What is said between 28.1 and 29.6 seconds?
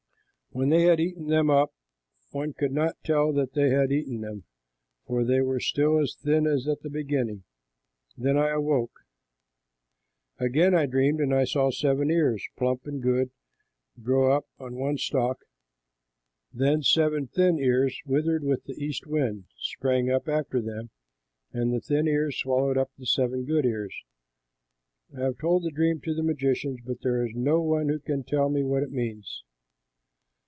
tell me what it means."